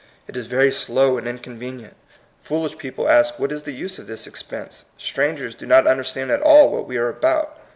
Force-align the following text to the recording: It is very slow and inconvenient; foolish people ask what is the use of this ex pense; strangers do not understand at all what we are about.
It 0.27 0.35
is 0.35 0.47
very 0.47 0.71
slow 0.71 1.19
and 1.19 1.27
inconvenient; 1.27 1.95
foolish 2.41 2.75
people 2.79 3.07
ask 3.07 3.37
what 3.37 3.51
is 3.51 3.61
the 3.61 3.71
use 3.71 3.99
of 3.99 4.07
this 4.07 4.25
ex 4.25 4.41
pense; 4.41 4.85
strangers 4.97 5.53
do 5.53 5.67
not 5.67 5.85
understand 5.85 6.31
at 6.31 6.41
all 6.41 6.71
what 6.71 6.87
we 6.87 6.97
are 6.97 7.09
about. 7.09 7.59